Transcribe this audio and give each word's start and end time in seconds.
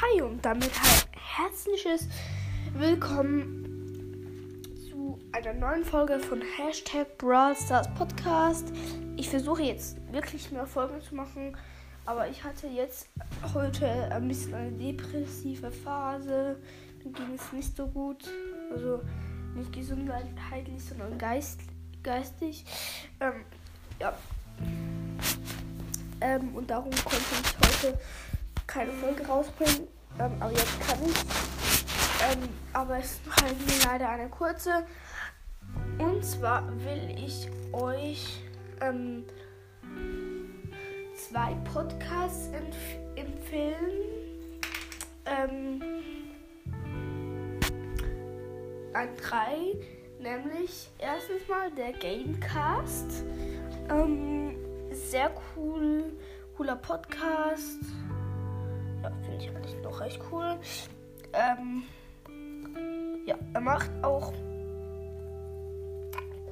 und 0.00 0.44
damit 0.44 0.70
halt 0.80 1.08
herzliches 1.36 2.08
Willkommen 2.74 4.62
zu 4.88 5.18
einer 5.32 5.52
neuen 5.52 5.84
Folge 5.84 6.18
von 6.18 6.40
Hashtag 6.40 7.18
Brawl 7.18 7.54
Stars 7.56 7.92
Podcast. 7.94 8.72
Ich 9.16 9.28
versuche 9.28 9.62
jetzt 9.62 9.96
wirklich 10.12 10.50
mehr 10.50 10.66
Folgen 10.66 11.00
zu 11.02 11.14
machen, 11.14 11.56
aber 12.06 12.28
ich 12.28 12.42
hatte 12.42 12.68
jetzt 12.68 13.08
heute 13.52 13.86
ein 14.12 14.28
bisschen 14.28 14.54
eine 14.54 14.70
depressive 14.72 15.70
Phase. 15.70 16.56
Mir 17.04 17.12
ging 17.12 17.34
es 17.34 17.52
nicht 17.52 17.76
so 17.76 17.86
gut. 17.86 18.24
Also 18.72 19.02
nicht 19.54 19.72
gesundheitlich, 19.72 20.84
sondern 20.84 21.18
geist, 21.18 21.60
geistig. 22.02 22.64
Ähm, 23.20 23.44
ja. 24.00 24.16
Ähm, 26.20 26.54
und 26.54 26.70
darum 26.70 26.92
konnte 26.92 27.16
ich 27.42 27.84
heute 27.86 27.98
keine 28.68 28.92
Folge 28.92 29.26
rausbringen. 29.26 29.88
Ähm, 30.20 30.32
aber 30.38 30.52
jetzt 30.52 30.80
kann 30.86 30.98
ich. 31.04 31.16
Ähm, 32.20 32.48
aber 32.72 32.98
es 32.98 33.12
ist 33.12 33.42
halt 33.42 33.56
leider 33.84 34.08
eine 34.08 34.28
kurze. 34.28 34.86
Und 35.98 36.24
zwar 36.24 36.68
will 36.84 37.16
ich 37.16 37.48
euch 37.72 38.40
ähm, 38.80 39.24
zwei 41.16 41.54
Podcasts 41.72 42.48
empf 42.52 42.76
empfehlen. 43.16 43.90
Ähm, 45.26 45.82
ein 48.94 49.08
drei, 49.16 49.76
nämlich 50.20 50.90
erstens 50.98 51.48
mal 51.48 51.70
der 51.72 51.92
Gamecast. 51.92 53.24
Ähm, 53.90 54.56
sehr 54.92 55.30
cool, 55.56 56.12
cooler 56.56 56.76
Podcast. 56.76 57.80
Ja, 59.02 59.10
finde 59.22 59.36
ich 59.38 59.48
eigentlich 59.50 59.82
noch 59.82 60.00
recht 60.00 60.20
cool. 60.30 60.58
Ähm, 61.32 61.82
ja, 63.26 63.36
er 63.52 63.60
macht 63.60 63.90
auch 64.02 64.32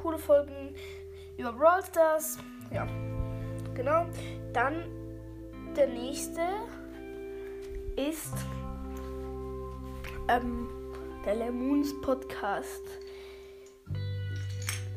coole 0.00 0.18
Folgen 0.18 0.74
über 1.36 1.52
Brawl 1.52 1.82
Stars. 1.84 2.38
Ja, 2.70 2.86
genau. 3.74 4.06
Dann 4.52 4.84
der 5.76 5.88
nächste 5.88 6.42
ist 7.96 8.34
ähm, 10.28 10.68
der 11.24 11.34
Lemons 11.34 11.98
Podcast. 12.00 12.82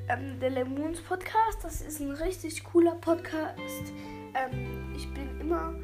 Ähm, 0.07 0.39
der 0.39 0.49
Lemons 0.49 1.01
Podcast, 1.01 1.63
das 1.63 1.81
ist 1.81 1.99
ein 1.99 2.11
richtig 2.11 2.63
cooler 2.63 2.95
Podcast. 2.95 3.93
Ähm, 4.33 4.93
ich 4.95 5.11
bin 5.13 5.39
immer, 5.39 5.75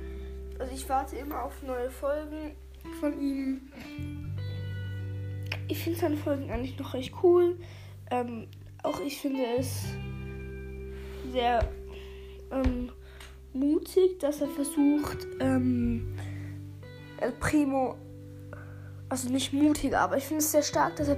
also 0.60 0.74
ich 0.74 0.88
warte 0.90 1.16
immer 1.18 1.44
auf 1.44 1.62
neue 1.64 1.90
Folgen 1.90 2.56
von 3.00 3.20
ihm. 3.20 3.62
Ich 5.68 5.84
finde 5.84 6.00
seine 6.00 6.18
Folgen 6.18 6.52
eigentlich 6.52 6.78
noch 6.78 6.94
recht 6.94 7.14
cool. 7.24 7.58
Ähm, 8.12 8.48
auch 8.84 9.00
ich 9.00 9.20
finde 9.20 9.44
es 9.58 9.84
sehr 11.32 11.68
ähm, 12.52 12.92
mutig, 13.54 14.20
dass 14.20 14.42
er 14.42 14.48
versucht, 14.48 15.26
ähm, 15.40 16.16
El 17.20 17.32
Primo, 17.32 17.96
also 19.10 19.30
nicht 19.30 19.54
mutig, 19.54 19.96
aber 19.96 20.18
ich 20.18 20.26
finde 20.26 20.44
es 20.44 20.52
sehr 20.52 20.62
stark, 20.62 20.96
dass 20.98 21.08
er 21.08 21.18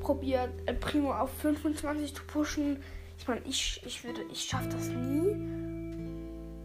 probiert, 0.00 0.50
El 0.66 0.74
Primo 0.76 1.12
auf 1.12 1.30
25 1.40 2.14
zu 2.14 2.24
pushen. 2.24 2.78
Ich 3.18 3.28
meine, 3.28 3.42
ich, 3.44 3.82
ich 3.84 4.02
würde, 4.04 4.22
ich 4.32 4.42
schaffe 4.42 4.70
das 4.70 4.88
nie. 4.88 5.32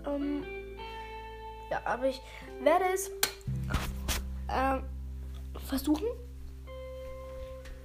Ähm, 0.06 0.44
ja, 1.70 1.82
aber 1.86 2.08
ich 2.08 2.22
werde 2.62 2.86
es 2.94 3.10
äh, 4.48 4.80
versuchen. 5.68 6.08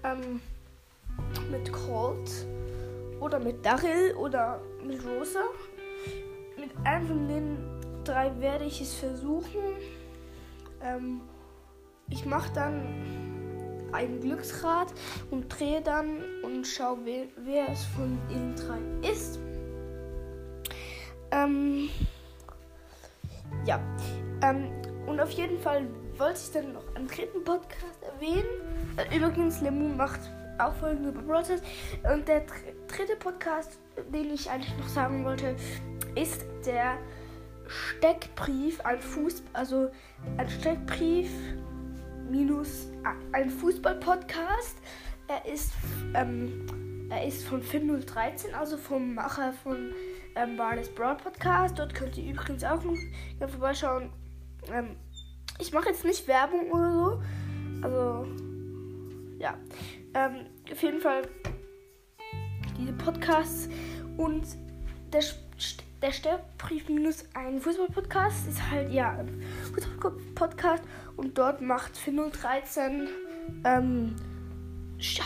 Ähm, 0.02 0.40
mit 1.50 1.72
Colt 1.72 2.30
oder 3.20 3.38
mit 3.38 3.64
Daryl 3.64 4.14
oder 4.14 4.60
mit 4.84 5.04
Rosa. 5.04 5.40
Mit 6.58 6.70
einem 6.84 7.06
von 7.06 7.28
den 7.28 7.80
drei 8.04 8.32
werde 8.40 8.64
ich 8.64 8.80
es 8.80 8.94
versuchen. 8.94 9.60
Ähm, 10.82 11.20
ich 12.08 12.24
mache 12.24 12.52
dann 12.54 13.90
ein 13.92 14.20
Glücksrad 14.20 14.92
und 15.30 15.48
drehe 15.48 15.80
dann 15.82 16.22
und 16.42 16.66
schaue, 16.66 16.98
wer, 17.04 17.24
wer 17.44 17.68
es 17.68 17.84
von 17.84 18.18
den 18.28 18.54
drei 18.56 18.78
ist. 19.08 19.09
Ja, 23.66 23.80
ähm, 24.42 24.70
und 25.06 25.20
auf 25.20 25.30
jeden 25.30 25.58
Fall 25.58 25.86
wollte 26.16 26.40
ich 26.44 26.52
dann 26.52 26.72
noch 26.72 26.94
einen 26.94 27.08
dritten 27.08 27.42
Podcast 27.44 28.02
erwähnen. 28.02 28.44
Äh, 28.96 29.16
übrigens, 29.16 29.60
Lemon 29.60 29.96
macht 29.96 30.20
auch 30.58 30.74
Folgen 30.74 31.08
über 31.08 31.22
Brothers. 31.22 31.62
Und 32.12 32.28
der 32.28 32.44
dritte 32.86 33.16
Podcast, 33.18 33.78
den 34.12 34.32
ich 34.32 34.50
eigentlich 34.50 34.76
noch 34.78 34.88
sagen 34.88 35.24
wollte, 35.24 35.56
ist 36.14 36.44
der 36.66 36.98
Steckbrief, 37.66 38.80
ein 38.84 39.00
Fuß, 39.00 39.42
also 39.52 39.90
ein 40.36 40.48
Steckbrief 40.48 41.30
minus 42.30 42.88
ein 43.32 43.50
Fußball-Podcast. 43.50 44.76
Er 45.28 45.52
ist, 45.52 45.72
ähm, 46.14 46.66
er 47.10 47.26
ist 47.26 47.44
von 47.44 47.62
Fin013, 47.62 48.52
also 48.52 48.76
vom 48.76 49.14
Macher 49.14 49.52
von 49.52 49.92
ähm, 50.36 50.56
Barley's 50.56 50.88
Broad 50.88 51.22
Podcast. 51.22 51.78
Dort 51.78 51.94
könnt 51.94 52.16
ihr 52.16 52.32
übrigens 52.32 52.62
auch 52.64 52.82
mal 52.84 53.48
vorbeischauen. 53.48 54.10
Ähm, 54.72 54.96
ich 55.58 55.72
mache 55.72 55.88
jetzt 55.88 56.04
nicht 56.04 56.26
Werbung 56.28 56.70
oder 56.70 56.92
so. 56.92 57.22
Also, 57.82 58.26
ja. 59.38 59.58
Ähm, 60.14 60.46
auf 60.70 60.82
jeden 60.82 61.00
Fall 61.00 61.22
diese 62.78 62.92
Podcasts 62.92 63.68
und 64.16 64.44
der, 65.12 65.22
der 66.00 66.12
Sterbbrief 66.12 66.88
minus 66.88 67.24
ein 67.34 67.60
Fußball-Podcast 67.60 68.48
ist 68.48 68.70
halt 68.70 68.92
ja 68.92 69.18
ein 69.18 69.42
Fußball-Podcast 69.74 70.84
und 71.16 71.36
dort 71.36 71.60
macht 71.60 71.92
Fin013 71.96 73.08
ähm, 73.64 74.16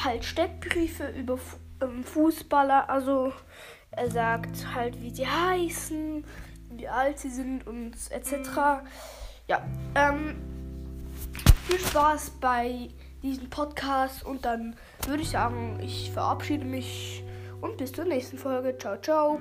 halt 0.04 0.24
Steckbriefe 0.24 1.08
über 1.10 1.38
ähm, 1.84 2.04
Fußballer. 2.04 2.88
Also 2.88 3.32
er 3.90 4.10
sagt 4.10 4.74
halt, 4.74 5.00
wie 5.00 5.10
sie 5.10 5.26
heißen, 5.26 6.24
wie 6.70 6.88
alt 6.88 7.18
sie 7.18 7.30
sind 7.30 7.66
und 7.66 7.92
etc. 8.10 8.82
Ja, 9.46 9.62
ähm, 9.94 10.36
viel 11.66 11.78
Spaß 11.78 12.32
bei 12.40 12.88
diesem 13.22 13.48
Podcast 13.48 14.24
und 14.24 14.44
dann 14.44 14.76
würde 15.06 15.22
ich 15.22 15.30
sagen, 15.30 15.78
ich 15.82 16.10
verabschiede 16.12 16.64
mich 16.64 17.24
und 17.60 17.78
bis 17.78 17.92
zur 17.92 18.04
nächsten 18.04 18.38
Folge. 18.38 18.76
Ciao, 18.76 19.00
ciao. 19.00 19.40